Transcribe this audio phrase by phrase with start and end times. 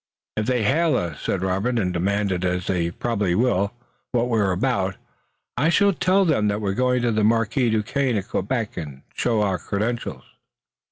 [0.35, 3.71] "If they hail us," said Robert, "and demand, as they probably will,
[4.13, 4.95] what we're about,
[5.57, 9.43] I shall tell them that we're going to the Marquis Duquesne at Quebec and show
[9.43, 10.23] our credentials."